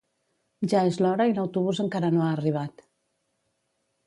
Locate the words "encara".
1.85-2.11